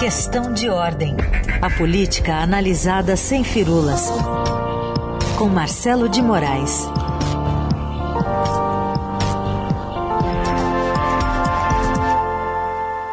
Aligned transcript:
Questão 0.00 0.50
de 0.50 0.66
ordem. 0.66 1.14
A 1.60 1.68
política 1.68 2.36
analisada 2.36 3.16
sem 3.16 3.44
firulas. 3.44 4.08
Com 5.36 5.46
Marcelo 5.46 6.08
de 6.08 6.22
Moraes. 6.22 6.86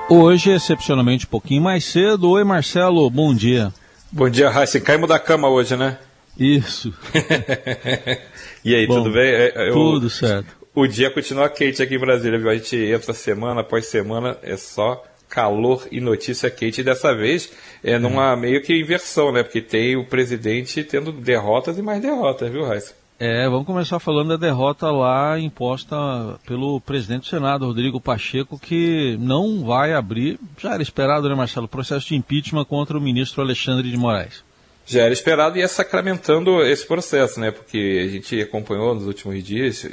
Hoje, 0.10 0.52
excepcionalmente, 0.52 1.26
um 1.26 1.30
pouquinho 1.30 1.62
mais 1.62 1.84
cedo. 1.84 2.30
Oi, 2.30 2.46
Marcelo, 2.46 3.10
bom 3.10 3.36
dia. 3.36 3.74
Bom 4.10 4.30
dia, 4.30 4.50
Raíssa. 4.50 4.80
Caímos 4.80 5.10
da 5.10 5.20
cama 5.20 5.50
hoje, 5.50 5.76
né? 5.76 5.98
Isso. 6.40 6.94
e 8.64 8.74
aí, 8.74 8.88
Bom, 8.88 9.04
tudo 9.04 9.12
bem? 9.12 9.28
É, 9.30 9.70
eu, 9.70 9.74
tudo 9.74 10.10
certo. 10.10 10.56
O 10.74 10.88
dia 10.88 11.12
continua 11.12 11.50
quente 11.50 11.84
aqui 11.84 11.96
em 11.96 12.00
Brasília, 12.00 12.40
viu? 12.40 12.50
A 12.50 12.56
gente 12.56 12.78
entra 12.78 13.14
semana 13.14 13.60
após 13.60 13.88
semana, 13.88 14.38
é 14.42 14.56
só 14.56 15.04
calor 15.30 15.88
e 15.92 16.00
notícia 16.00 16.50
quente. 16.50 16.84
Dessa 16.84 17.14
vez 17.14 17.52
é 17.84 17.98
numa 17.98 18.34
hum. 18.34 18.38
meio 18.38 18.62
que 18.62 18.80
inversão, 18.80 19.32
né? 19.32 19.44
Porque 19.44 19.62
tem 19.62 19.96
o 19.96 20.06
presidente 20.06 20.84
tendo 20.84 21.12
derrotas 21.12 21.78
e 21.78 21.82
mais 21.82 22.02
derrotas, 22.02 22.52
viu, 22.52 22.66
Raíssa? 22.66 22.96
É, 23.20 23.50
vamos 23.50 23.66
começar 23.66 23.98
falando 23.98 24.30
da 24.30 24.38
derrota 24.38 24.92
lá 24.92 25.40
imposta 25.40 25.96
pelo 26.46 26.80
presidente 26.80 27.22
do 27.22 27.26
Senado, 27.26 27.66
Rodrigo 27.66 28.00
Pacheco, 28.00 28.60
que 28.60 29.18
não 29.20 29.66
vai 29.66 29.94
abrir, 29.94 30.40
já 30.56 30.76
era 30.76 30.84
esperado, 30.84 31.28
né, 31.28 31.34
Marcelo, 31.34 31.68
processo 31.68 32.10
de 32.10 32.16
impeachment 32.16 32.66
contra 32.66 32.96
o 32.96 33.02
ministro 33.02 33.42
Alexandre 33.42 33.90
de 33.90 33.98
Moraes. 33.98 34.44
Já 34.90 35.02
era 35.04 35.12
esperado 35.12 35.58
e 35.58 35.62
é 35.62 35.68
sacramentando 35.68 36.64
esse 36.64 36.88
processo, 36.88 37.42
né? 37.42 37.52
Porque 37.52 38.06
a 38.06 38.08
gente 38.08 38.42
acompanhou 38.42 38.96
nos 38.96 39.06
últimos 39.06 39.44
dias, 39.44 39.86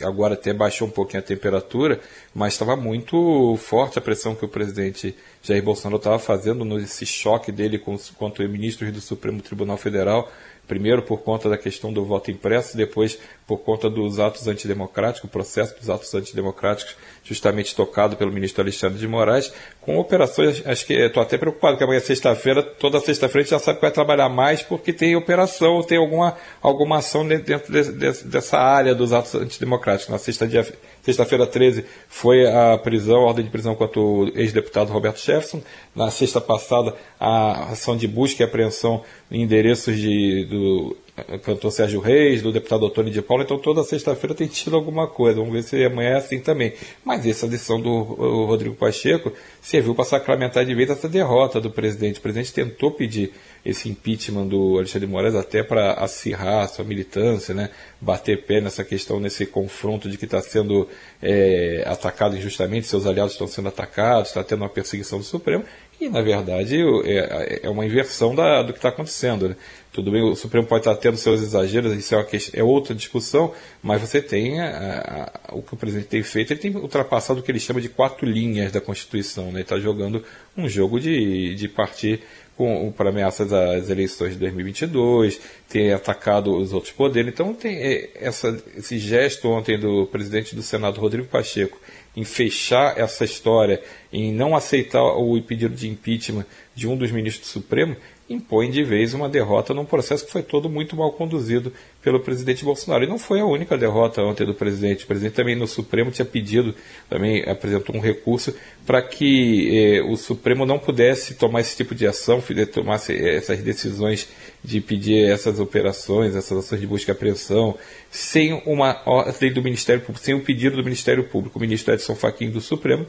agora 0.00 0.34
até 0.34 0.52
baixou 0.52 0.86
um 0.86 0.90
pouquinho 0.92 1.18
a 1.18 1.26
temperatura, 1.26 1.98
mas 2.32 2.52
estava 2.52 2.76
muito 2.76 3.56
forte 3.56 3.98
a 3.98 4.00
pressão 4.00 4.36
que 4.36 4.44
o 4.44 4.48
presidente 4.48 5.12
Jair 5.42 5.60
Bolsonaro 5.60 5.96
estava 5.96 6.20
fazendo 6.20 6.64
nesse 6.64 7.04
choque 7.04 7.50
dele 7.50 7.80
com, 7.80 7.98
contra 8.16 8.46
o 8.46 8.48
ministro 8.48 8.90
do 8.92 9.00
Supremo 9.00 9.42
Tribunal 9.42 9.76
Federal 9.76 10.30
primeiro 10.68 11.02
por 11.02 11.22
conta 11.22 11.48
da 11.48 11.56
questão 11.56 11.92
do 11.92 12.04
voto 12.04 12.30
impresso, 12.30 12.76
depois 12.76 13.18
por 13.46 13.58
conta 13.58 13.88
dos 13.88 14.20
atos 14.20 14.46
antidemocráticos, 14.46 15.28
o 15.28 15.32
processo 15.32 15.74
dos 15.78 15.88
atos 15.88 16.14
antidemocráticos, 16.14 16.94
justamente 17.24 17.74
tocado 17.74 18.14
pelo 18.14 18.30
ministro 18.30 18.62
Alexandre 18.62 18.98
de 18.98 19.08
Moraes, 19.08 19.52
com 19.80 19.98
operações, 19.98 20.62
acho 20.66 20.86
que 20.86 20.92
estou 20.92 21.22
até 21.22 21.38
preocupado, 21.38 21.78
que 21.78 21.82
amanhã 21.82 21.96
é 21.96 22.00
sexta-feira, 22.00 22.62
toda 22.62 23.00
sexta-feira 23.00 23.40
a 23.40 23.42
gente 23.42 23.50
já 23.50 23.58
sabe 23.58 23.78
que 23.78 23.82
vai 23.82 23.90
trabalhar 23.90 24.28
mais, 24.28 24.62
porque 24.62 24.92
tem 24.92 25.16
operação, 25.16 25.82
tem 25.82 25.96
alguma, 25.96 26.36
alguma 26.60 26.98
ação 26.98 27.26
dentro 27.26 27.72
de, 27.72 27.92
de, 27.92 28.24
dessa 28.24 28.58
área 28.58 28.94
dos 28.94 29.12
atos 29.12 29.34
antidemocráticos. 29.34 30.12
Na 30.12 30.18
sexta-feira 30.18 30.76
sexta 31.12 31.46
13 31.46 31.84
foi 32.08 32.46
a 32.46 32.78
prisão, 32.78 33.22
a 33.22 33.26
ordem 33.26 33.44
de 33.44 33.50
prisão 33.50 33.74
contra 33.74 34.00
o 34.00 34.30
ex-deputado 34.34 34.92
Roberto 34.92 35.18
Jefferson. 35.18 35.62
Na 35.94 36.10
sexta 36.10 36.40
passada, 36.40 36.94
a 37.18 37.70
ação 37.70 37.96
de 37.96 38.06
busca 38.06 38.42
e 38.42 38.44
apreensão 38.44 39.02
em 39.30 39.42
endereços 39.42 39.96
de, 39.96 40.44
do 40.44 40.96
cantor 41.42 41.70
Sérgio 41.70 42.00
Reis, 42.00 42.42
do 42.42 42.52
deputado 42.52 42.86
Antônio 42.86 43.12
de 43.12 43.20
Paula, 43.22 43.42
então 43.42 43.58
toda 43.58 43.82
sexta-feira 43.82 44.34
tem 44.34 44.46
tido 44.46 44.76
alguma 44.76 45.06
coisa. 45.06 45.40
Vamos 45.40 45.52
ver 45.52 45.62
se 45.62 45.84
amanhã 45.84 46.10
é 46.10 46.16
assim 46.16 46.38
também. 46.38 46.72
Mas 47.04 47.26
essa 47.26 47.48
decisão 47.48 47.80
do 47.80 48.02
Rodrigo 48.02 48.74
Pacheco 48.74 49.32
serviu 49.60 49.94
para 49.94 50.04
sacramentar 50.04 50.64
de 50.64 50.74
vez 50.74 50.90
essa 50.90 51.08
derrota 51.08 51.60
do 51.60 51.70
presidente. 51.70 52.18
O 52.18 52.22
presidente 52.22 52.52
tentou 52.52 52.90
pedir 52.90 53.32
esse 53.64 53.88
impeachment 53.88 54.46
do 54.46 54.78
Alexandre 54.78 55.06
de 55.06 55.12
Moraes 55.12 55.34
até 55.34 55.62
para 55.62 55.94
acirrar 55.94 56.64
a 56.64 56.68
sua 56.68 56.84
militância, 56.84 57.54
né? 57.54 57.70
bater 58.00 58.44
pé 58.44 58.60
nessa 58.60 58.84
questão, 58.84 59.18
nesse 59.20 59.44
confronto 59.46 60.08
de 60.08 60.16
que 60.16 60.24
está 60.24 60.40
sendo 60.40 60.88
é, 61.22 61.82
atacado 61.86 62.36
injustamente, 62.36 62.86
seus 62.86 63.06
aliados 63.06 63.32
estão 63.32 63.46
sendo 63.46 63.68
atacados, 63.68 64.28
está 64.28 64.42
tendo 64.44 64.62
uma 64.62 64.68
perseguição 64.68 65.18
do 65.18 65.24
Supremo. 65.24 65.64
E, 66.00 66.08
na 66.08 66.22
verdade, 66.22 66.76
é, 67.04 67.60
é 67.64 67.68
uma 67.68 67.84
inversão 67.84 68.34
da, 68.34 68.62
do 68.62 68.72
que 68.72 68.78
está 68.78 68.90
acontecendo. 68.90 69.48
Né? 69.48 69.56
Tudo 69.92 70.10
bem, 70.10 70.22
o 70.22 70.36
Supremo 70.36 70.66
pode 70.66 70.82
estar 70.82 70.94
tendo 70.96 71.16
seus 71.16 71.40
exageros, 71.40 71.96
isso 71.96 72.14
é, 72.14 72.22
questão, 72.22 72.60
é 72.60 72.62
outra 72.62 72.94
discussão, 72.94 73.52
mas 73.82 74.00
você 74.00 74.20
tem 74.20 74.60
a, 74.60 75.30
a, 75.48 75.54
o 75.54 75.62
que 75.62 75.74
o 75.74 75.76
presidente 75.76 76.08
tem 76.08 76.22
feito, 76.22 76.52
ele 76.52 76.60
tem 76.60 76.76
ultrapassado 76.76 77.40
o 77.40 77.42
que 77.42 77.50
ele 77.50 77.58
chama 77.58 77.80
de 77.80 77.88
quatro 77.88 78.26
linhas 78.26 78.70
da 78.70 78.80
Constituição. 78.80 79.50
Né? 79.50 79.62
Está 79.62 79.78
jogando 79.78 80.22
um 80.56 80.68
jogo 80.68 81.00
de, 81.00 81.54
de 81.54 81.68
partir 81.68 82.20
com, 82.58 82.90
para 82.90 83.10
ameaças 83.10 83.52
às 83.52 83.88
eleições 83.88 84.32
de 84.32 84.40
2022, 84.40 85.40
tem 85.68 85.92
atacado 85.92 86.56
os 86.56 86.72
outros 86.72 86.92
poderes. 86.92 87.32
Então, 87.32 87.54
tem 87.54 87.76
é, 87.76 88.10
essa, 88.16 88.60
esse 88.76 88.98
gesto 88.98 89.48
ontem 89.48 89.78
do 89.78 90.06
presidente 90.06 90.56
do 90.56 90.62
Senado, 90.62 91.00
Rodrigo 91.00 91.28
Pacheco, 91.28 91.80
em 92.16 92.24
fechar 92.24 92.98
essa 92.98 93.24
história, 93.24 93.80
em 94.12 94.32
não 94.32 94.56
aceitar 94.56 95.04
o 95.04 95.40
pedido 95.40 95.72
de 95.76 95.88
impeachment 95.88 96.44
de 96.78 96.86
um 96.86 96.96
dos 96.96 97.10
ministros 97.10 97.48
do 97.48 97.52
Supremo, 97.52 97.96
impõe 98.30 98.70
de 98.70 98.84
vez 98.84 99.14
uma 99.14 99.28
derrota 99.28 99.74
num 99.74 99.84
processo 99.84 100.24
que 100.24 100.30
foi 100.30 100.42
todo 100.42 100.68
muito 100.68 100.94
mal 100.94 101.10
conduzido 101.12 101.72
pelo 102.00 102.20
presidente 102.20 102.64
Bolsonaro. 102.64 103.02
E 103.02 103.06
não 103.06 103.18
foi 103.18 103.40
a 103.40 103.44
única 103.44 103.76
derrota 103.76 104.22
ontem 104.22 104.46
do 104.46 104.54
presidente. 104.54 105.04
O 105.04 105.06
presidente 105.08 105.34
também 105.34 105.56
no 105.56 105.66
Supremo 105.66 106.12
tinha 106.12 106.24
pedido, 106.24 106.72
também 107.10 107.42
apresentou 107.48 107.96
um 107.96 108.00
recurso 108.00 108.54
para 108.86 109.02
que 109.02 109.96
eh, 109.98 110.02
o 110.02 110.16
Supremo 110.16 110.64
não 110.64 110.78
pudesse 110.78 111.34
tomar 111.34 111.62
esse 111.62 111.76
tipo 111.76 111.96
de 111.96 112.06
ação, 112.06 112.40
tomar 112.72 113.00
essas 113.10 113.58
decisões 113.60 114.28
de 114.62 114.80
pedir 114.80 115.28
essas 115.28 115.58
operações, 115.58 116.36
essas 116.36 116.58
ações 116.58 116.80
de 116.80 116.86
busca 116.86 117.10
e 117.10 117.12
apreensão, 117.12 117.76
sem 118.08 118.62
uma 118.66 119.02
ordem 119.04 119.52
do 119.52 119.62
Ministério 119.62 120.02
Público, 120.02 120.24
sem 120.24 120.34
o 120.34 120.44
pedido 120.44 120.76
do 120.76 120.84
Ministério 120.84 121.24
Público. 121.24 121.58
O 121.58 121.60
ministro 121.60 121.92
Edson 121.92 122.14
Fachin 122.14 122.50
do 122.50 122.60
Supremo 122.60 123.04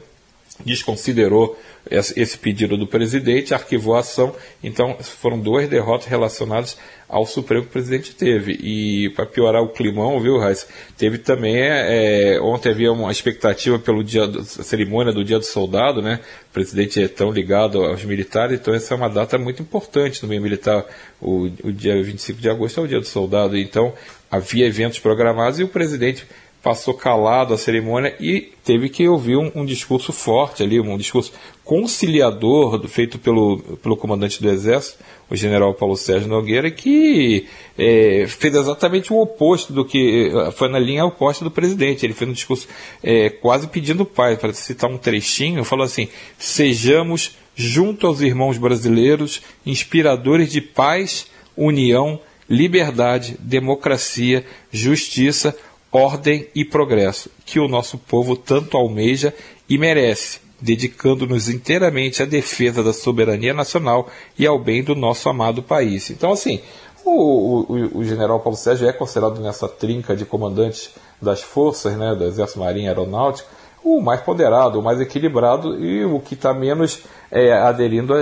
desconsiderou 0.64 1.58
esse 1.90 2.36
pedido 2.36 2.76
do 2.76 2.86
presidente, 2.86 3.54
arquivou 3.54 3.96
a 3.96 4.00
ação. 4.00 4.34
Então, 4.62 4.96
foram 5.00 5.38
duas 5.38 5.68
derrotas 5.68 6.06
relacionadas 6.06 6.76
ao 7.08 7.26
Supremo 7.26 7.62
que 7.62 7.68
o 7.68 7.72
presidente 7.72 8.14
teve. 8.14 8.52
E 8.52 9.10
para 9.10 9.26
piorar 9.26 9.62
o 9.62 9.68
climão, 9.68 10.20
viu, 10.20 10.38
Raiz? 10.38 10.66
Teve 10.96 11.18
também. 11.18 11.56
É, 11.56 12.38
ontem 12.40 12.70
havia 12.70 12.92
uma 12.92 13.10
expectativa 13.10 13.78
pelo 13.78 14.04
dia 14.04 14.26
do, 14.26 14.44
cerimônia 14.44 15.12
do 15.12 15.24
Dia 15.24 15.38
do 15.38 15.44
Soldado, 15.44 16.00
né? 16.00 16.20
O 16.50 16.52
presidente 16.52 17.02
é 17.02 17.08
tão 17.08 17.32
ligado 17.32 17.82
aos 17.82 18.04
militares, 18.04 18.60
então 18.60 18.74
essa 18.74 18.94
é 18.94 18.96
uma 18.96 19.08
data 19.08 19.38
muito 19.38 19.62
importante 19.62 20.22
no 20.22 20.28
meio 20.28 20.42
militar. 20.42 20.84
O, 21.20 21.50
o 21.64 21.72
dia 21.72 22.00
25 22.02 22.40
de 22.40 22.48
agosto 22.48 22.80
é 22.80 22.82
o 22.82 22.88
Dia 22.88 23.00
do 23.00 23.06
Soldado. 23.06 23.56
Então, 23.56 23.92
havia 24.30 24.66
eventos 24.66 24.98
programados 24.98 25.58
e 25.58 25.64
o 25.64 25.68
presidente 25.68 26.26
passou 26.62 26.92
calado 26.92 27.54
a 27.54 27.58
cerimônia 27.58 28.14
e 28.20 28.52
teve 28.64 28.88
que 28.88 29.08
ouvir 29.08 29.36
um, 29.36 29.50
um, 29.54 29.64
discurso 29.64 30.12
forte 30.12 30.62
ali, 30.62 30.78
um 30.78 30.98
discurso 30.98 31.32
conciliador 31.64 32.86
feito 32.86 33.18
pelo, 33.18 33.58
pelo 33.82 33.96
comandante 33.96 34.42
do 34.42 34.48
Exército, 34.48 34.98
o 35.30 35.36
general 35.36 35.72
Paulo 35.72 35.96
Sérgio 35.96 36.28
Nogueira, 36.28 36.70
que 36.70 37.46
é, 37.78 38.26
fez 38.28 38.54
exatamente 38.54 39.12
o 39.12 39.20
oposto 39.20 39.72
do 39.72 39.84
que 39.84 40.30
foi 40.54 40.68
na 40.68 40.78
linha 40.78 41.04
oposta 41.04 41.44
do 41.44 41.50
presidente. 41.50 42.04
Ele 42.04 42.12
fez 42.12 42.28
um 42.28 42.34
discurso 42.34 42.68
é, 43.02 43.30
quase 43.30 43.68
pedindo 43.68 44.04
paz, 44.04 44.38
para 44.38 44.52
citar 44.52 44.90
um 44.90 44.98
trechinho, 44.98 45.64
falou 45.64 45.84
assim: 45.84 46.08
sejamos 46.38 47.36
junto 47.54 48.06
aos 48.06 48.20
irmãos 48.20 48.58
brasileiros, 48.58 49.40
inspiradores 49.64 50.50
de 50.50 50.60
paz, 50.60 51.26
união, 51.56 52.20
liberdade, 52.48 53.36
democracia, 53.38 54.44
justiça 54.72 55.56
ordem 55.92 56.46
e 56.54 56.64
progresso 56.64 57.30
que 57.44 57.58
o 57.58 57.68
nosso 57.68 57.98
povo 57.98 58.36
tanto 58.36 58.76
almeja 58.76 59.34
e 59.68 59.76
merece, 59.76 60.40
dedicando-nos 60.60 61.48
inteiramente 61.48 62.22
à 62.22 62.26
defesa 62.26 62.82
da 62.82 62.92
soberania 62.92 63.54
nacional 63.54 64.08
e 64.38 64.46
ao 64.46 64.58
bem 64.58 64.82
do 64.82 64.94
nosso 64.94 65.28
amado 65.28 65.62
país. 65.62 66.10
Então, 66.10 66.32
assim, 66.32 66.60
o, 67.04 67.64
o, 67.68 67.98
o 67.98 68.04
general 68.04 68.40
Paulo 68.40 68.56
Sérgio 68.56 68.88
é 68.88 68.92
considerado 68.92 69.40
nessa 69.40 69.68
trinca 69.68 70.14
de 70.14 70.24
comandantes 70.24 70.90
das 71.20 71.42
forças, 71.42 71.96
né, 71.96 72.14
do 72.14 72.24
Exército 72.24 72.60
Marinho 72.60 72.88
Aeronáutico, 72.88 73.48
o 73.82 74.00
mais 74.00 74.20
ponderado, 74.20 74.78
o 74.78 74.82
mais 74.82 75.00
equilibrado 75.00 75.82
e 75.82 76.04
o 76.04 76.20
que 76.20 76.34
está 76.34 76.52
menos 76.52 77.02
é, 77.30 77.52
aderindo 77.52 78.12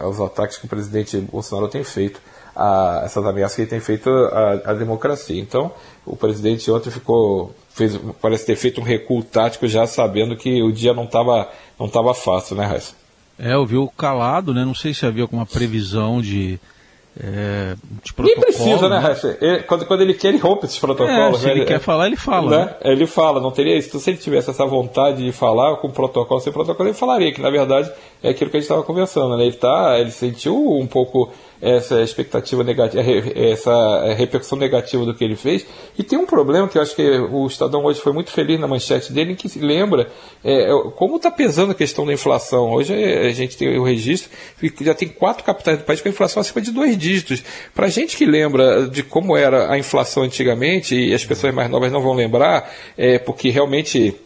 aos 0.00 0.20
ataques 0.20 0.56
que 0.56 0.64
o 0.64 0.68
presidente 0.68 1.18
Bolsonaro 1.18 1.68
tem 1.68 1.84
feito 1.84 2.20
a, 2.54 3.02
essas 3.04 3.24
ameaças 3.24 3.56
que 3.56 3.62
ele 3.62 3.70
tem 3.70 3.80
feito 3.80 4.08
à, 4.10 4.70
à 4.70 4.74
democracia. 4.74 5.40
Então, 5.40 5.72
o 6.06 6.16
presidente 6.16 6.70
ontem 6.70 6.90
ficou, 6.90 7.54
fez, 7.70 7.98
parece 8.20 8.46
ter 8.46 8.56
feito 8.56 8.80
um 8.80 8.84
recuo 8.84 9.22
tático 9.22 9.66
já 9.66 9.86
sabendo 9.86 10.36
que 10.36 10.62
o 10.62 10.72
dia 10.72 10.94
não 10.94 11.04
estava 11.04 11.48
não 11.78 11.88
tava 11.88 12.14
fácil, 12.14 12.56
né, 12.56 12.64
Raíssa? 12.64 12.94
É, 13.38 13.56
ouviu 13.56 13.90
calado, 13.96 14.54
né? 14.54 14.64
Não 14.64 14.74
sei 14.74 14.94
se 14.94 15.04
havia 15.04 15.22
alguma 15.24 15.44
previsão 15.44 16.20
de, 16.20 16.58
é, 17.20 17.74
de 18.02 18.12
protocolo. 18.12 18.26
Nem 18.26 18.54
precisa, 18.54 18.88
né, 18.88 18.98
Rafa? 18.98 19.36
Quando, 19.66 19.86
quando 19.86 20.00
ele 20.02 20.14
quer, 20.14 20.28
ele 20.28 20.38
rompe 20.38 20.66
esses 20.66 20.78
protocolos. 20.78 21.38
É, 21.38 21.40
se 21.40 21.46
né? 21.46 21.52
ele 21.52 21.64
quer 21.64 21.80
falar, 21.80 22.06
ele 22.06 22.16
fala. 22.16 22.50
Né? 22.50 22.64
Né? 22.64 22.76
Ele 22.92 23.06
fala, 23.08 23.40
não 23.40 23.50
teria 23.50 23.76
isso. 23.76 23.88
Então, 23.88 24.00
se 24.00 24.10
ele 24.10 24.18
tivesse 24.18 24.50
essa 24.50 24.64
vontade 24.64 25.24
de 25.24 25.32
falar 25.32 25.76
com 25.78 25.90
protocolo, 25.90 26.40
sem 26.40 26.52
protocolo, 26.52 26.88
ele 26.88 26.96
falaria, 26.96 27.32
que 27.32 27.40
na 27.40 27.50
verdade 27.50 27.90
é 28.24 28.30
aquilo 28.30 28.50
que 28.50 28.56
a 28.56 28.60
gente 28.60 28.64
estava 28.64 28.82
conversando. 28.82 29.36
Né? 29.36 29.44
Ele, 29.44 29.56
tá, 29.56 29.98
ele 30.00 30.10
sentiu 30.10 30.56
um 30.56 30.86
pouco 30.86 31.30
essa 31.60 32.00
expectativa 32.00 32.64
negativa, 32.64 33.02
essa 33.34 34.14
repercussão 34.14 34.58
negativa 34.58 35.04
do 35.04 35.14
que 35.14 35.22
ele 35.22 35.36
fez. 35.36 35.66
E 35.98 36.02
tem 36.02 36.18
um 36.18 36.24
problema 36.24 36.66
que 36.66 36.78
eu 36.78 36.82
acho 36.82 36.96
que 36.96 37.02
o 37.02 37.46
Estadão 37.46 37.84
hoje 37.84 38.00
foi 38.00 38.12
muito 38.12 38.30
feliz 38.30 38.58
na 38.58 38.66
manchete 38.66 39.12
dele, 39.12 39.32
em 39.32 39.34
que 39.34 39.46
se 39.46 39.58
lembra 39.58 40.10
é, 40.42 40.68
como 40.96 41.16
está 41.16 41.30
pesando 41.30 41.72
a 41.72 41.74
questão 41.74 42.06
da 42.06 42.14
inflação. 42.14 42.72
Hoje 42.72 42.94
a 42.94 43.32
gente 43.32 43.58
tem 43.58 43.78
o 43.78 43.84
registro, 43.84 44.30
já 44.80 44.94
tem 44.94 45.08
quatro 45.08 45.44
capitais 45.44 45.78
do 45.78 45.84
país 45.84 46.00
com 46.00 46.08
a 46.08 46.10
inflação 46.10 46.40
acima 46.40 46.62
de 46.62 46.70
dois 46.70 46.96
dígitos. 46.96 47.44
Para 47.74 47.88
gente 47.88 48.16
que 48.16 48.24
lembra 48.24 48.88
de 48.88 49.02
como 49.02 49.36
era 49.36 49.70
a 49.70 49.78
inflação 49.78 50.22
antigamente, 50.22 50.94
e 50.94 51.12
as 51.12 51.24
pessoas 51.24 51.54
mais 51.54 51.70
novas 51.70 51.92
não 51.92 52.00
vão 52.00 52.14
lembrar, 52.14 52.70
é, 52.96 53.18
porque 53.18 53.50
realmente 53.50 54.16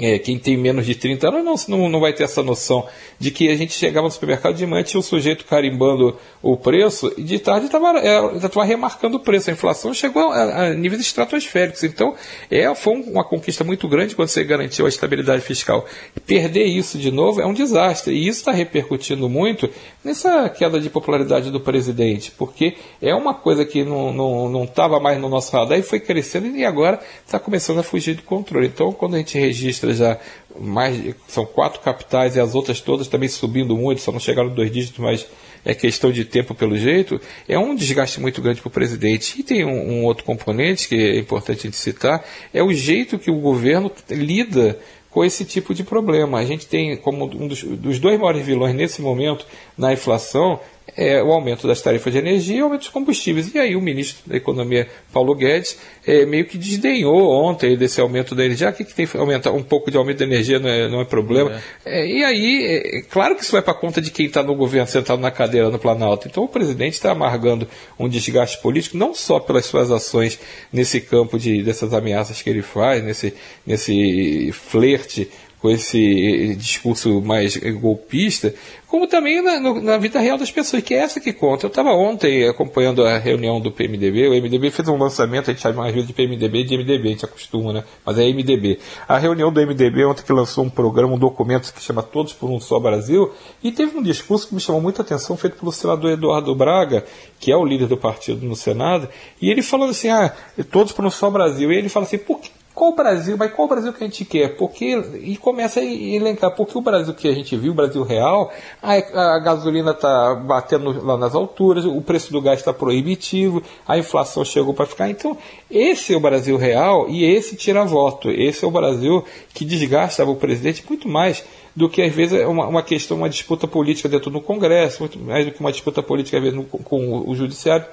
é, 0.00 0.18
quem 0.18 0.38
tem 0.38 0.56
menos 0.56 0.86
de 0.86 0.94
30 0.94 1.28
anos 1.28 1.66
não, 1.68 1.88
não, 1.88 2.00
vai 2.00 2.14
ter 2.14 2.24
essa 2.24 2.42
noção 2.42 2.86
de 3.18 3.30
que 3.30 3.50
a 3.50 3.56
gente 3.56 3.74
chegava 3.74 4.06
no 4.06 4.10
supermercado 4.10 4.54
de 4.54 4.66
manhã 4.66 4.82
tinha 4.82 4.98
um 4.98 5.02
sujeito 5.02 5.44
carimbando 5.44 6.16
o 6.40 6.56
preço 6.56 7.12
e 7.16 7.22
de 7.22 7.38
tarde 7.38 7.66
estava 7.66 7.98
é, 7.98 8.64
remarcando 8.64 9.18
o 9.18 9.20
preço. 9.20 9.50
A 9.50 9.52
inflação 9.52 9.92
chegou 9.92 10.30
a, 10.30 10.66
a 10.66 10.74
níveis 10.74 11.02
estratosféricos. 11.02 11.84
Então, 11.84 12.14
é, 12.50 12.74
foi 12.74 12.94
uma 12.94 13.22
conquista 13.22 13.64
muito 13.64 13.86
grande 13.86 14.16
quando 14.16 14.28
você 14.28 14.42
garantiu 14.42 14.86
a 14.86 14.88
estabilidade 14.88 15.42
fiscal. 15.42 15.84
Perder 16.26 16.64
isso 16.64 16.96
de 16.96 17.10
novo 17.10 17.42
é 17.42 17.46
um 17.46 17.52
desastre. 17.52 18.14
E 18.14 18.26
isso 18.26 18.40
está 18.40 18.52
repercutindo 18.52 19.28
muito 19.28 19.68
nessa 20.02 20.48
queda 20.48 20.80
de 20.80 20.88
popularidade 20.88 21.50
do 21.50 21.60
presidente, 21.60 22.32
porque 22.32 22.76
é 23.00 23.14
uma 23.14 23.34
coisa 23.34 23.64
que 23.64 23.84
não 23.84 24.64
estava 24.64 24.98
mais 24.98 25.20
no 25.20 25.28
nosso 25.28 25.52
radar 25.54 25.78
e 25.78 25.82
foi 25.82 26.00
crescendo 26.00 26.46
e 26.56 26.64
agora 26.64 26.98
está 27.24 27.38
começando 27.38 27.78
a 27.78 27.82
fugir 27.82 28.14
do 28.14 28.22
controle. 28.22 28.66
Então, 28.66 28.90
quando 28.92 29.14
a 29.14 29.18
gente 29.18 29.38
registra 29.38 29.81
já 29.90 30.18
mais, 30.58 31.14
são 31.26 31.46
quatro 31.46 31.80
capitais 31.80 32.36
e 32.36 32.40
as 32.40 32.54
outras 32.54 32.80
todas 32.80 33.08
também 33.08 33.28
subindo 33.28 33.76
muito, 33.76 34.00
só 34.00 34.12
não 34.12 34.20
chegaram 34.20 34.48
dois 34.50 34.70
dígitos, 34.70 34.98
mas 34.98 35.26
é 35.64 35.74
questão 35.74 36.10
de 36.10 36.24
tempo 36.24 36.54
pelo 36.54 36.76
jeito, 36.76 37.20
é 37.48 37.58
um 37.58 37.74
desgaste 37.74 38.20
muito 38.20 38.42
grande 38.42 38.60
para 38.60 38.68
o 38.68 38.70
presidente. 38.70 39.40
E 39.40 39.42
tem 39.42 39.64
um, 39.64 40.00
um 40.00 40.04
outro 40.04 40.24
componente 40.24 40.88
que 40.88 40.94
é 40.94 41.18
importante 41.18 41.60
a 41.60 41.62
gente 41.62 41.76
citar, 41.76 42.24
é 42.52 42.62
o 42.62 42.72
jeito 42.72 43.18
que 43.18 43.30
o 43.30 43.40
governo 43.40 43.90
lida 44.10 44.78
com 45.10 45.24
esse 45.24 45.44
tipo 45.44 45.74
de 45.74 45.84
problema. 45.84 46.38
A 46.38 46.44
gente 46.44 46.66
tem 46.66 46.96
como 46.96 47.24
um 47.24 47.46
dos, 47.46 47.62
dos 47.62 47.98
dois 47.98 48.18
maiores 48.18 48.44
vilões 48.44 48.74
nesse 48.74 49.00
momento 49.00 49.46
na 49.76 49.92
inflação 49.92 50.58
é, 50.96 51.22
o 51.22 51.32
aumento 51.32 51.66
das 51.66 51.80
tarifas 51.80 52.12
de 52.12 52.18
energia 52.18 52.56
e 52.56 52.60
o 52.60 52.64
aumento 52.64 52.80
dos 52.80 52.88
combustíveis. 52.90 53.54
E 53.54 53.58
aí 53.58 53.74
o 53.74 53.80
ministro 53.80 54.28
da 54.28 54.36
Economia, 54.36 54.88
Paulo 55.12 55.34
Guedes, 55.34 55.78
é, 56.06 56.26
meio 56.26 56.44
que 56.44 56.58
desdenhou 56.58 57.30
ontem 57.30 57.76
desse 57.76 58.00
aumento 58.00 58.34
da 58.34 58.44
energia. 58.44 58.68
Aqui 58.68 58.84
que 58.84 58.94
tem 58.94 59.06
que 59.06 59.16
aumentar 59.16 59.52
um 59.52 59.62
pouco 59.62 59.90
de 59.90 59.96
aumento 59.96 60.18
da 60.18 60.24
energia 60.24 60.58
não 60.58 60.68
é, 60.68 60.88
não 60.88 61.00
é 61.00 61.04
problema. 61.04 61.60
É. 61.84 62.02
é 62.02 62.06
e 62.06 62.24
aí, 62.24 62.66
é, 62.66 63.02
claro 63.02 63.34
que 63.34 63.42
isso 63.42 63.52
vai 63.52 63.62
para 63.62 63.74
conta 63.74 64.00
de 64.00 64.10
quem 64.10 64.26
está 64.26 64.42
no 64.42 64.54
governo 64.54 64.86
sentado 64.86 65.20
na 65.20 65.30
cadeira 65.30 65.70
no 65.70 65.78
Planalto. 65.78 66.28
Então 66.28 66.44
o 66.44 66.48
presidente 66.48 66.94
está 66.94 67.12
amargando 67.12 67.66
um 67.98 68.08
desgaste 68.08 68.60
político, 68.60 68.96
não 68.96 69.14
só 69.14 69.40
pelas 69.40 69.66
suas 69.66 69.90
ações 69.90 70.38
nesse 70.72 71.00
campo 71.00 71.38
de, 71.38 71.62
dessas 71.62 71.94
ameaças 71.94 72.42
que 72.42 72.50
ele 72.50 72.62
faz, 72.62 73.02
nesse, 73.02 73.34
nesse 73.66 74.50
flerte 74.52 75.30
com 75.62 75.70
esse 75.70 76.56
discurso 76.56 77.22
mais 77.22 77.56
golpista, 77.56 78.52
como 78.88 79.06
também 79.06 79.40
na, 79.40 79.60
na, 79.80 79.96
vida 79.96 80.18
real 80.18 80.36
das 80.36 80.50
pessoas, 80.50 80.82
que 80.82 80.92
é 80.92 80.98
essa 80.98 81.20
que 81.20 81.32
conta. 81.32 81.64
Eu 81.64 81.68
estava 81.68 81.90
ontem 81.90 82.48
acompanhando 82.48 83.06
a 83.06 83.16
reunião 83.16 83.60
do 83.60 83.70
PMDB, 83.70 84.26
o 84.26 84.32
MDB 84.32 84.72
fez 84.72 84.88
um 84.88 84.98
lançamento, 84.98 85.48
a 85.48 85.54
gente 85.54 85.62
chama 85.62 85.82
mais 85.82 85.94
vezes 85.94 86.08
de 86.08 86.12
PMDB 86.12 86.64
de 86.64 86.76
MDB, 86.76 87.08
a 87.08 87.12
gente 87.12 87.24
acostuma, 87.24 87.72
né? 87.72 87.84
Mas 88.04 88.18
é 88.18 88.24
MDB. 88.28 88.80
A 89.06 89.16
reunião 89.18 89.52
do 89.52 89.64
MDB 89.64 90.04
ontem 90.04 90.24
que 90.24 90.32
lançou 90.32 90.64
um 90.64 90.68
programa, 90.68 91.14
um 91.14 91.18
documento 91.18 91.72
que 91.72 91.80
chama 91.80 92.02
Todos 92.02 92.32
por 92.32 92.50
um 92.50 92.58
Só 92.58 92.80
Brasil, 92.80 93.32
e 93.62 93.70
teve 93.70 93.96
um 93.96 94.02
discurso 94.02 94.48
que 94.48 94.54
me 94.56 94.60
chamou 94.60 94.80
muita 94.82 95.02
atenção, 95.02 95.36
feito 95.36 95.56
pelo 95.56 95.70
senador 95.70 96.10
Eduardo 96.10 96.52
Braga, 96.56 97.04
que 97.38 97.52
é 97.52 97.56
o 97.56 97.64
líder 97.64 97.86
do 97.86 97.96
partido 97.96 98.44
no 98.44 98.56
Senado, 98.56 99.08
e 99.40 99.48
ele 99.48 99.62
falando 99.62 99.90
assim, 99.90 100.08
ah, 100.08 100.34
Todos 100.72 100.92
por 100.92 101.04
um 101.04 101.10
Só 101.10 101.30
Brasil, 101.30 101.70
e 101.70 101.76
ele 101.76 101.88
fala 101.88 102.04
assim, 102.04 102.18
por 102.18 102.40
que 102.40 102.50
qual 102.74 102.90
o 102.92 102.94
Brasil, 102.94 103.36
mas 103.36 103.52
qual 103.52 103.66
o 103.66 103.68
Brasil 103.68 103.92
que 103.92 104.02
a 104.02 104.06
gente 104.06 104.24
quer? 104.24 104.56
Porque, 104.56 104.96
e 105.22 105.36
começa 105.36 105.80
a 105.80 105.84
elencar, 105.84 106.54
porque 106.54 106.76
o 106.76 106.80
Brasil 106.80 107.12
que 107.12 107.28
a 107.28 107.34
gente 107.34 107.54
viu, 107.56 107.72
o 107.72 107.74
Brasil 107.74 108.02
real, 108.02 108.50
a, 108.82 108.94
a 108.94 109.38
gasolina 109.38 109.90
está 109.90 110.34
batendo 110.34 111.04
lá 111.04 111.16
nas 111.18 111.34
alturas, 111.34 111.84
o 111.84 112.00
preço 112.00 112.32
do 112.32 112.40
gás 112.40 112.60
está 112.60 112.72
proibitivo, 112.72 113.62
a 113.86 113.98
inflação 113.98 114.44
chegou 114.44 114.72
para 114.72 114.86
ficar. 114.86 115.10
Então, 115.10 115.36
esse 115.70 116.14
é 116.14 116.16
o 116.16 116.20
Brasil 116.20 116.56
real 116.56 117.08
e 117.08 117.24
esse 117.24 117.56
tira 117.56 117.84
voto. 117.84 118.30
Esse 118.30 118.64
é 118.64 118.68
o 118.68 118.70
Brasil 118.70 119.24
que 119.52 119.64
desgasta 119.64 120.24
o 120.24 120.36
presidente 120.36 120.84
muito 120.88 121.08
mais 121.08 121.44
do 121.74 121.88
que 121.88 122.02
às 122.02 122.12
vezes 122.12 122.46
uma, 122.46 122.66
uma 122.66 122.82
questão, 122.82 123.16
uma 123.16 123.28
disputa 123.28 123.66
política 123.66 124.08
dentro 124.08 124.30
do 124.30 124.40
Congresso, 124.40 125.00
muito 125.00 125.18
mais 125.18 125.44
do 125.44 125.52
que 125.52 125.60
uma 125.60 125.72
disputa 125.72 126.02
política 126.02 126.38
às 126.38 126.42
vezes 126.42 126.58
no, 126.58 126.64
com 126.64 127.28
o 127.28 127.34
Judiciário 127.34 127.84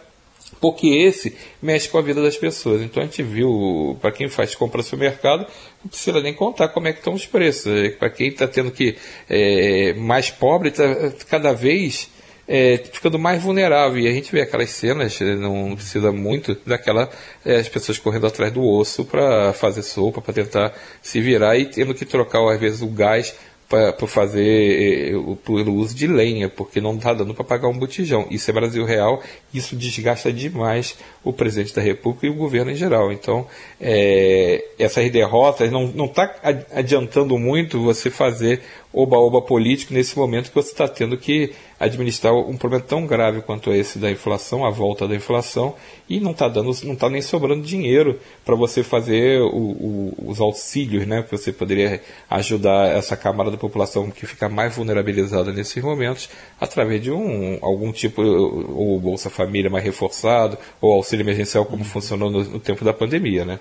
porque 0.60 0.88
esse 0.88 1.36
mexe 1.62 1.88
com 1.88 1.98
a 1.98 2.02
vida 2.02 2.22
das 2.22 2.38
pessoas. 2.38 2.82
Então 2.82 3.02
a 3.02 3.06
gente 3.06 3.24
viu, 3.24 3.98
para 4.02 4.12
quem 4.12 4.28
faz 4.30 4.56
compra 4.56 4.80
no 4.80 4.84
supermercado, 4.84 5.48
não 5.82 5.90
precisa 5.90 6.22
nem 6.22 6.34
contar 6.34 6.70
como 6.70 6.88
é 6.88 6.94
que 6.94 7.00
estão 7.00 7.14
os 7.14 7.26
preços. 7.26 7.68
É, 7.68 7.90
para 7.90 8.10
quem 8.10 8.28
está 8.28 8.48
tendo 8.48 8.72
que 8.72 8.98
é, 9.30 9.94
mais 9.94 10.30
pobre, 10.30 10.70
está 10.70 10.84
cada 11.28 11.54
vez 11.54 12.10
é, 12.50 12.78
ficando 12.92 13.20
mais 13.20 13.42
vulnerável. 13.42 14.00
E 14.00 14.08
a 14.08 14.12
gente 14.12 14.32
vê 14.32 14.42
aquelas 14.42 14.72
cenas, 14.72 15.22
é, 15.22 15.36
não 15.36 15.76
precisa 15.76 16.12
muito 16.12 16.58
daquela 16.66 17.10
é, 17.46 17.58
as 17.58 17.70
pessoas 17.70 18.00
correndo 18.00 18.26
atrás 18.26 18.52
do 18.52 18.64
osso 18.64 19.06
para 19.06 19.54
fazer 19.54 19.84
sopa, 19.84 20.20
para 20.20 20.34
tentar 20.34 20.74
se 21.02 21.22
virar 21.22 21.58
e 21.58 21.66
tendo 21.66 21.94
que 21.94 22.06
trocar 22.06 22.40
às 22.52 22.60
vezes 22.60 22.82
o 22.82 22.88
gás 22.88 23.36
para 23.70 24.08
fazer 24.08 25.14
eh, 25.14 25.36
pelo 25.46 25.76
uso 25.76 25.96
de 25.96 26.08
lenha, 26.08 26.50
porque 26.50 26.82
não 26.82 26.96
está 26.96 27.14
dando 27.14 27.36
para 27.36 27.44
pagar 27.44 27.68
um 27.68 27.78
botijão. 27.78 28.26
Isso 28.32 28.50
é 28.50 28.54
Brasil 28.54 28.84
real, 28.84 29.22
isso 29.54 29.76
desgasta 29.76 30.34
demais 30.34 30.98
o 31.24 31.32
presidente 31.32 31.76
da 31.76 31.82
República 31.82 32.26
e 32.26 32.32
o 32.32 32.34
governo 32.34 32.72
em 32.72 32.76
geral. 32.76 33.12
Então, 33.12 33.46
é, 33.80 34.66
essas 34.80 35.12
derrotas 35.12 35.72
não 35.72 36.06
está 36.06 36.36
adiantando 36.74 37.38
muito 37.38 37.80
você 37.84 38.10
fazer 38.10 38.62
oba-oba 38.92 39.42
político 39.42 39.94
nesse 39.94 40.18
momento 40.18 40.50
que 40.50 40.56
você 40.56 40.72
está 40.72 40.88
tendo 40.88 41.16
que 41.18 41.54
administrar 41.80 42.34
um 42.34 42.58
problema 42.58 42.84
tão 42.84 43.06
grave 43.06 43.42
quanto 43.42 43.72
esse 43.72 44.00
da 44.00 44.12
inflação, 44.12 44.66
a 44.66 44.70
volta 44.70 45.08
da 45.08 45.16
inflação, 45.16 45.76
e 46.10 46.20
não 46.20 46.32
está 46.32 46.48
dando, 46.48 46.72
não 46.84 46.94
está 46.94 47.10
nem 47.10 47.22
sobrando 47.22 47.64
dinheiro 47.64 48.20
para 48.44 48.56
você 48.56 48.84
fazer 48.84 49.40
o, 49.42 49.48
o, 49.48 50.14
os 50.26 50.42
auxílios, 50.42 51.06
né? 51.08 51.24
Que 51.24 51.32
você 51.32 51.54
poderia 51.54 52.02
ajudar 52.30 52.90
essa 52.90 53.16
camada 53.16 53.52
da 53.52 53.58
população 53.58 54.10
que 54.10 54.26
fica 54.26 54.50
mais 54.50 54.76
vulnerabilizada 54.76 55.54
nesses 55.54 55.82
momentos 55.84 56.30
através 56.60 57.02
de 57.02 57.12
um 57.12 57.60
algum 57.62 57.92
tipo 57.92 58.22
ou 58.22 59.00
Bolsa 59.00 59.30
Família 59.30 59.70
mais 59.70 59.84
reforçado 59.84 60.58
ou 60.82 60.94
auxílio 60.94 61.24
emergencial 61.24 61.66
como 61.66 61.84
funcionou 61.84 62.30
no, 62.30 62.44
no 62.44 62.60
tempo 62.60 62.84
da 62.84 62.94
pandemia, 62.94 63.46
né? 63.46 63.60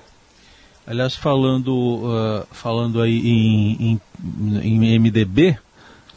Aliás, 0.90 1.14
falando, 1.14 1.70
uh, 1.74 2.46
falando 2.50 3.02
aí 3.02 3.18
em, 3.18 4.00
em, 4.62 4.84
em 4.84 4.98
MDB, 4.98 5.58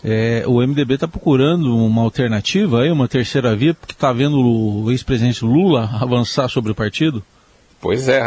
é, 0.01 0.45
o 0.47 0.65
MDB 0.65 0.93
está 0.93 1.09
procurando 1.09 1.75
uma 1.75 2.01
alternativa, 2.01 2.79
aí, 2.79 2.89
uma 2.89 3.05
terceira 3.05 3.53
via, 3.53 3.73
porque 3.73 3.91
está 3.91 4.13
vendo 4.13 4.39
o 4.39 4.89
ex-presidente 4.89 5.43
Lula 5.43 5.89
avançar 5.99 6.47
sobre 6.47 6.71
o 6.71 6.75
partido? 6.75 7.21
Pois 7.81 8.07
é, 8.07 8.21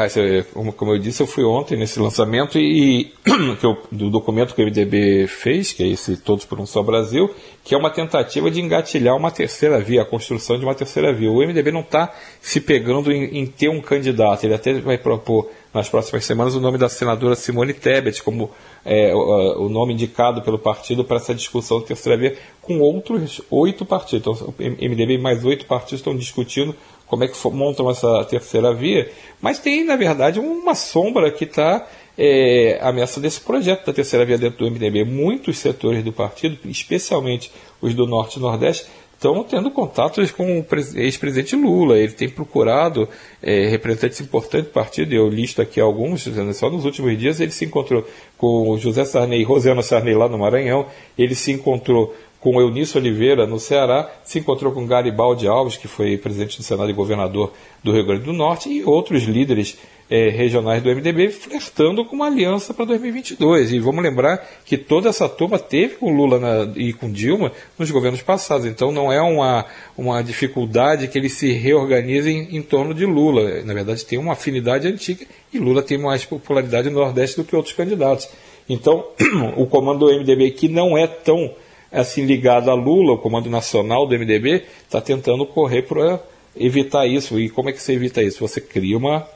como 0.77 0.93
eu 0.93 0.99
disse, 0.99 1.23
eu 1.23 1.29
fui 1.29 1.45
ontem 1.45 1.77
nesse 1.77 2.01
lançamento 2.01 2.59
e 2.59 3.13
eu, 3.63 3.79
do 3.93 4.11
documento 4.11 4.53
que 4.53 4.61
o 4.61 4.67
MDB 4.67 5.29
fez, 5.29 5.73
que 5.73 5.85
é 5.85 5.87
esse 5.87 6.17
Todos 6.17 6.45
por 6.45 6.59
um 6.59 6.67
Só 6.67 6.83
Brasil, 6.83 7.33
que 7.63 7.73
é 7.73 7.79
uma 7.79 7.89
tentativa 7.89 8.51
de 8.51 8.61
engatilhar 8.61 9.17
uma 9.17 9.31
terceira 9.31 9.79
via, 9.79 10.03
a 10.03 10.05
construção 10.05 10.59
de 10.59 10.65
uma 10.65 10.75
terceira 10.75 11.13
via. 11.13 11.31
O 11.31 11.37
MDB 11.37 11.71
não 11.71 11.83
está 11.83 12.13
se 12.41 12.61
pegando 12.61 13.13
em, 13.13 13.39
em, 13.39 13.47
ter 13.47 13.69
um 13.69 13.81
candidato, 13.81 14.43
ele 14.43 14.55
até 14.55 14.75
vai 14.75 14.99
propor 14.99 15.49
nas 15.73 15.89
próximas 15.89 16.25
semanas 16.25 16.57
o 16.57 16.61
nome 16.61 16.77
da 16.77 16.89
senadora 16.89 17.37
Simone 17.37 17.73
Tebet 17.73 18.25
como 18.25 18.51
é, 18.85 19.15
o, 19.15 19.67
o, 19.67 19.69
nome 19.69 19.93
indicado 19.93 20.43
pelo 20.43 20.59
partido 20.59 21.05
para 21.05 21.19
essa 21.19 21.33
discussão 21.33 21.79
de 21.79 21.87
terceira 21.87 22.19
via, 22.19 22.37
com 22.61 22.81
outros 22.81 23.41
oito 23.49 23.85
partidos. 23.85 24.41
Então, 24.41 24.49
o 24.49 24.55
MDB 24.61 25.17
mais 25.17 25.45
oito 25.45 25.65
partidos 25.67 26.01
estão 26.01 26.17
discutindo 26.17 26.75
como 27.15 27.23
é 27.23 27.29
que 27.29 27.49
montam 27.51 27.89
essa 27.89 28.25
terceira 28.25 28.75
via, 28.75 29.09
mas 29.41 29.61
tem, 29.61 29.85
na 29.85 29.95
verdade, 29.95 30.41
uma 30.41 30.75
sombra 30.75 31.31
que 31.31 31.45
está 31.45 31.87
é, 32.19 32.77
ameaça 32.83 33.21
desse 33.21 33.41
projeto 33.41 33.87
da 33.87 33.93
terceira 33.93 34.25
via 34.25 34.37
dentro 34.37 34.59
do 34.59 34.69
MDB. 34.69 35.05
Muitos 35.05 35.59
setores 35.59 36.03
do 36.03 36.13
partido, 36.13 36.59
especialmente 36.65 37.53
os 37.81 37.95
do 37.95 38.05
Norte 38.05 38.41
e 38.41 38.43
Nordeste, 38.43 38.87
estão 39.13 39.45
tendo 39.45 39.71
contatos 39.71 40.33
com 40.33 40.59
o 40.59 40.67
ex-presidente 40.97 41.55
Lula. 41.55 41.97
Ele 41.97 42.13
tem 42.13 42.29
procurado 42.29 43.09
é, 43.41 43.69
representantes 43.69 44.21
importantes 44.21 44.67
do 44.67 44.73
partido, 44.73 45.15
eu 45.15 45.29
listo 45.29 45.63
aqui 45.63 45.81
alguns, 45.81 46.29
só 46.55 46.69
nos 46.69 46.85
últimos 46.85 47.17
dias 47.17 47.39
ele 47.39 47.53
se 47.53 47.65
encontrou 47.65 48.05
com 48.37 48.71
o 48.71 48.77
José 48.77 49.05
Sarney 49.05 49.45
Rosana 49.45 49.83
Sarney 49.83 50.15
lá 50.15 50.29
no 50.29 50.37
Maranhão, 50.37 50.87
ele 51.17 51.37
se 51.37 51.53
encontrou 51.53 52.13
com 52.45 52.61
Eunício 52.61 53.01
Oliveira 53.01 53.47
no 53.47 53.59
Ceará, 53.59 54.07
se 54.23 54.39
encontrou 54.39 54.71
com 54.71 54.87
Garibaldi 54.87 55.49
Alves, 55.49 55.79
que 55.79 55.89
foi 55.89 56.19
presidente 56.19 56.59
do 56.59 56.63
Senado 56.63 56.91
e 56.91 56.93
governador 56.93 57.51
do 57.83 57.91
Rio 57.91 58.05
Grande 58.05 58.25
do 58.25 58.35
Norte, 58.35 58.69
e 58.69 58.85
outros 58.85 59.23
líderes 59.23 59.79
é, 60.11 60.29
regionais 60.29 60.83
do 60.83 60.91
MDB 60.91 61.31
flertando 61.31 62.05
com 62.05 62.15
uma 62.15 62.27
aliança 62.27 62.75
para 62.75 62.85
2022. 62.85 63.73
E 63.73 63.79
vamos 63.79 64.05
lembrar 64.05 64.47
que 64.67 64.77
toda 64.77 65.09
essa 65.09 65.27
turma 65.27 65.59
teve 65.59 65.95
com 65.95 66.15
Lula 66.15 66.39
na, 66.39 66.71
e 66.77 66.93
com 66.93 67.11
Dilma 67.11 67.51
nos 67.79 67.91
governos 67.91 68.21
passados. 68.21 68.67
Então 68.67 68.93
não 68.93 69.11
é 69.11 69.23
uma, 69.23 69.65
uma 69.97 70.21
dificuldade 70.21 71.09
que 71.09 71.17
eles 71.17 71.33
se 71.33 71.51
reorganizem 71.51 72.55
em 72.55 72.61
torno 72.61 72.93
de 72.93 73.07
Lula. 73.07 73.63
Na 73.63 73.73
verdade, 73.73 74.05
tem 74.05 74.19
uma 74.19 74.35
afinidade 74.35 74.87
antiga 74.87 75.25
e 75.51 75.59
Lula 75.59 75.83
tem 75.83 75.97
mais 75.97 76.27
popularidade 76.27 76.91
no 76.91 77.01
Nordeste 77.01 77.39
do 77.39 77.45
que 77.45 77.57
outros 77.57 77.75
candidatos. 77.75 78.29
Então, 78.69 79.03
o 79.57 79.65
comando 79.65 80.01
do 80.01 80.13
MDB, 80.13 80.51
que 80.51 80.69
não 80.69 80.99
é 80.99 81.07
tão 81.07 81.51
assim 81.95 82.25
ligado 82.25 82.71
a 82.71 82.75
Lula, 82.75 83.13
o 83.13 83.19
comando 83.19 83.49
nacional 83.49 84.07
do 84.07 84.19
MDB, 84.19 84.65
está 84.83 85.01
tentando 85.01 85.47
correr 85.47 85.83
para 85.83 86.21
evitar 86.57 87.07
isso. 87.07 87.39
E 87.39 87.49
como 87.49 87.69
é 87.69 87.73
que 87.73 87.81
você 87.81 87.93
evita 87.93 88.23
isso? 88.23 88.41
Você 88.41 88.61
cria 88.61 88.97
uma 88.97 89.27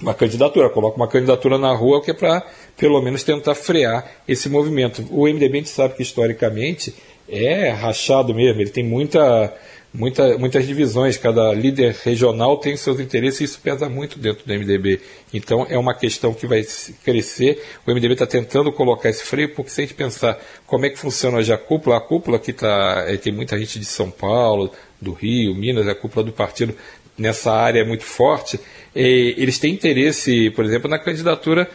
uma 0.00 0.14
candidatura, 0.14 0.68
coloca 0.70 0.96
uma 0.96 1.08
candidatura 1.08 1.58
na 1.58 1.72
rua 1.72 2.02
que 2.02 2.10
é 2.10 2.14
para, 2.14 2.44
pelo 2.76 3.00
menos, 3.00 3.22
tentar 3.22 3.54
frear 3.54 4.04
esse 4.26 4.48
movimento. 4.48 5.06
O 5.10 5.24
MDB 5.26 5.58
a 5.58 5.60
gente 5.60 5.68
sabe 5.68 5.94
que 5.94 6.02
historicamente 6.02 6.94
é 7.28 7.70
rachado 7.70 8.34
mesmo, 8.34 8.60
ele 8.60 8.70
tem 8.70 8.84
muita, 8.84 9.54
muita, 9.94 10.36
muitas 10.36 10.66
divisões, 10.66 11.16
cada 11.16 11.54
líder 11.54 11.96
regional 12.04 12.58
tem 12.58 12.76
seus 12.76 12.98
interesses 12.98 13.40
e 13.40 13.44
isso 13.44 13.60
pesa 13.60 13.88
muito 13.88 14.18
dentro 14.18 14.44
do 14.44 14.52
MDB. 14.52 15.00
Então 15.32 15.64
é 15.70 15.78
uma 15.78 15.94
questão 15.94 16.34
que 16.34 16.46
vai 16.46 16.66
crescer. 17.04 17.62
O 17.86 17.90
MDB 17.92 18.14
está 18.14 18.26
tentando 18.26 18.72
colocar 18.72 19.08
esse 19.08 19.22
freio, 19.22 19.54
porque 19.54 19.70
se 19.70 19.80
a 19.80 19.84
gente 19.84 19.94
pensar 19.94 20.38
como 20.66 20.84
é 20.84 20.90
que 20.90 20.98
funciona 20.98 21.38
hoje 21.38 21.52
a 21.52 21.58
cúpula, 21.58 21.96
a 21.96 22.00
cúpula 22.00 22.38
que 22.38 22.52
tá, 22.52 23.04
é, 23.06 23.16
tem 23.16 23.32
muita 23.32 23.56
gente 23.56 23.78
de 23.78 23.84
São 23.84 24.10
Paulo, 24.10 24.72
do 25.00 25.12
Rio, 25.12 25.54
Minas, 25.54 25.86
a 25.86 25.94
cúpula 25.94 26.24
do 26.24 26.32
partido 26.32 26.74
nessa 27.16 27.52
área 27.52 27.80
é 27.80 27.84
muito 27.84 28.02
forte, 28.02 28.58
eles 28.92 29.58
têm 29.58 29.72
interesse, 29.72 30.50
por 30.50 30.64
exemplo, 30.64 30.90
na 30.90 30.98
candidatura 30.98 31.70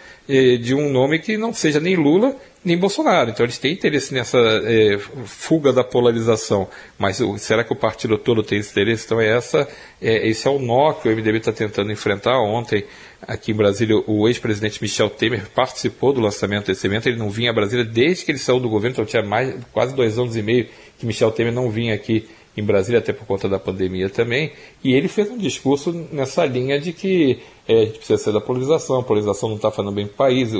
de 0.61 0.75
um 0.75 0.89
nome 0.89 1.19
que 1.19 1.37
não 1.37 1.53
seja 1.53 1.79
nem 1.79 1.95
Lula 1.95 2.35
nem 2.63 2.77
Bolsonaro. 2.77 3.29
Então 3.29 3.45
eles 3.45 3.57
têm 3.57 3.73
interesse 3.73 4.13
nessa 4.13 4.37
eh, 4.37 4.97
fuga 5.25 5.71
da 5.71 5.83
polarização. 5.83 6.67
Mas 6.97 7.21
será 7.37 7.63
que 7.63 7.73
o 7.73 7.75
partido 7.75 8.17
todo 8.17 8.43
tem 8.43 8.59
esse 8.59 8.71
interesse? 8.71 9.05
Então 9.05 9.19
é 9.19 9.27
essa, 9.27 9.67
esse 10.01 10.47
é 10.47 10.51
o 10.51 10.59
nó 10.59 10.93
que 10.93 11.07
o 11.07 11.11
MDB 11.11 11.37
está 11.37 11.51
tentando 11.51 11.91
enfrentar. 11.91 12.39
Ontem, 12.39 12.83
aqui 13.21 13.51
em 13.51 13.55
Brasília, 13.55 13.95
o 14.07 14.27
ex-presidente 14.27 14.81
Michel 14.81 15.09
Temer 15.09 15.49
participou 15.55 16.13
do 16.13 16.21
lançamento 16.21 16.67
desse 16.67 16.85
evento. 16.85 17.07
Ele 17.07 17.17
não 17.17 17.29
vinha 17.29 17.51
a 17.51 17.53
Brasília 17.53 17.85
desde 17.85 18.25
que 18.25 18.31
ele 18.31 18.39
saiu 18.39 18.59
do 18.59 18.69
governo, 18.69 18.93
então 18.93 19.05
tinha 19.05 19.23
mais, 19.23 19.55
quase 19.71 19.95
dois 19.95 20.17
anos 20.17 20.35
e 20.35 20.41
meio 20.41 20.67
que 20.97 21.05
Michel 21.05 21.31
Temer 21.31 21.53
não 21.53 21.69
vinha 21.69 21.93
aqui 21.93 22.27
em 22.57 22.63
Brasília, 22.63 22.99
até 22.99 23.13
por 23.13 23.25
conta 23.25 23.47
da 23.47 23.57
pandemia 23.57 24.09
também, 24.09 24.51
e 24.83 24.93
ele 24.93 25.07
fez 25.07 25.29
um 25.29 25.37
discurso 25.37 25.93
nessa 26.11 26.45
linha 26.45 26.79
de 26.79 26.91
que 26.91 27.39
é, 27.69 27.83
a 27.83 27.85
gente 27.85 27.99
precisa 27.99 28.17
ser 28.17 28.33
da 28.33 28.41
polarização, 28.41 28.99
a 28.99 29.03
polarização 29.03 29.47
não 29.47 29.57
está 29.57 29.69
fazendo 29.69 29.93
bem 29.93 30.07
para 30.07 30.13
o 30.13 30.17
país, 30.17 30.51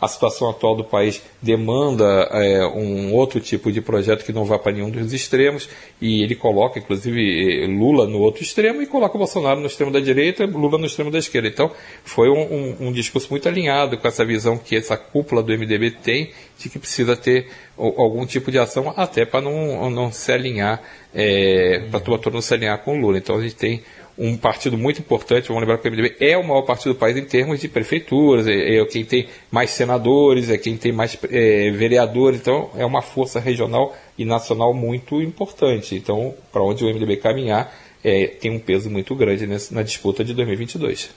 a 0.00 0.08
situação 0.08 0.50
atual 0.50 0.74
do 0.74 0.82
país 0.82 1.22
demanda 1.40 2.04
é, 2.32 2.66
um 2.66 3.14
outro 3.14 3.38
tipo 3.38 3.70
de 3.70 3.80
projeto 3.80 4.24
que 4.24 4.32
não 4.32 4.44
vá 4.44 4.58
para 4.58 4.72
nenhum 4.72 4.90
dos 4.90 5.12
extremos, 5.12 5.68
e 6.00 6.20
ele 6.20 6.34
coloca, 6.34 6.80
inclusive, 6.80 7.64
Lula 7.68 8.08
no 8.08 8.18
outro 8.18 8.42
extremo 8.42 8.82
e 8.82 8.86
coloca 8.86 9.14
o 9.14 9.18
Bolsonaro 9.18 9.60
no 9.60 9.68
extremo 9.68 9.92
da 9.92 10.00
direita, 10.00 10.46
Lula 10.46 10.78
no 10.78 10.86
extremo 10.86 11.12
da 11.12 11.18
esquerda. 11.18 11.46
Então, 11.46 11.70
foi 12.02 12.28
um, 12.28 12.40
um, 12.40 12.88
um 12.88 12.92
discurso 12.92 13.28
muito 13.30 13.48
alinhado 13.48 13.96
com 13.96 14.08
essa 14.08 14.24
visão 14.24 14.58
que 14.58 14.74
essa 14.74 14.96
cúpula 14.96 15.44
do 15.44 15.56
MDB 15.56 15.92
tem 15.92 16.32
de 16.58 16.68
que 16.68 16.78
precisa 16.80 17.14
ter 17.14 17.46
algum 17.76 18.26
tipo 18.26 18.50
de 18.50 18.58
ação 18.58 18.92
até 18.96 19.24
para 19.24 19.40
não, 19.40 19.88
não 19.90 20.10
se 20.10 20.32
alinhar, 20.32 20.82
é, 21.14 21.84
para 21.88 21.98
a 21.98 22.18
turma 22.18 22.20
não 22.32 22.40
se 22.40 22.52
alinhar 22.52 22.78
com 22.82 22.98
o 22.98 23.00
Lula. 23.00 23.16
Então 23.16 23.36
a 23.36 23.42
gente 23.42 23.54
tem 23.54 23.82
um 24.18 24.36
partido 24.36 24.76
muito 24.76 25.00
importante, 25.00 25.48
vamos 25.48 25.60
lembrar 25.60 25.78
que 25.78 25.88
o 25.88 25.92
MDB 25.92 26.16
é 26.18 26.36
o 26.36 26.42
maior 26.42 26.62
partido 26.62 26.92
do 26.92 26.98
país 26.98 27.16
em 27.16 27.24
termos 27.24 27.60
de 27.60 27.68
prefeituras, 27.68 28.48
é, 28.48 28.76
é 28.76 28.84
quem 28.84 29.04
tem 29.04 29.28
mais 29.50 29.70
senadores, 29.70 30.50
é 30.50 30.58
quem 30.58 30.76
tem 30.76 30.90
mais 30.90 31.16
é, 31.30 31.70
vereadores, 31.70 32.40
então 32.40 32.70
é 32.76 32.84
uma 32.84 33.00
força 33.00 33.38
regional 33.38 33.96
e 34.18 34.24
nacional 34.24 34.74
muito 34.74 35.22
importante. 35.22 35.94
Então, 35.94 36.34
para 36.52 36.62
onde 36.62 36.84
o 36.84 36.88
MDB 36.88 37.18
caminhar, 37.18 37.72
é, 38.02 38.26
tem 38.26 38.50
um 38.50 38.58
peso 38.58 38.90
muito 38.90 39.14
grande 39.14 39.46
nessa, 39.46 39.72
na 39.74 39.82
disputa 39.82 40.24
de 40.24 40.34
2022. 40.34 41.10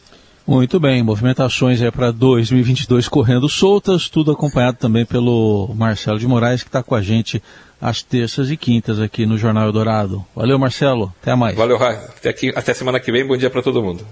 Muito 0.46 0.80
bem, 0.80 1.04
movimentações 1.04 1.82
é 1.82 1.92
para 1.92 2.12
2022 2.12 3.08
correndo 3.08 3.48
soltas, 3.48 4.10
tudo 4.10 4.32
acompanhado 4.32 4.78
também 4.78 5.06
pelo 5.06 5.72
Marcelo 5.76 6.18
de 6.18 6.28
Moraes, 6.28 6.64
que 6.64 6.70
está 6.70 6.82
com 6.82 6.96
a 6.96 7.02
gente 7.02 7.42
às 7.80 8.02
terças 8.02 8.50
e 8.52 8.58
quintas 8.58 9.00
aqui 9.00 9.26
no 9.26 9.38
Jornal 9.38 9.66
Eldorado. 9.66 10.26
Valeu, 10.36 10.60
Marcelo, 10.60 11.14
até 11.22 11.36
mais. 11.36 11.56
Valeu, 11.56 11.78
Raio. 11.78 12.00
Até, 12.18 12.30
aqui, 12.30 12.52
até 12.56 12.74
semana 12.74 13.00
que 13.00 13.12
vem, 13.12 13.26
bom 13.26 13.38
dia 13.38 13.50
para 13.50 13.62
todo 13.62 13.82
mundo. 13.82 14.06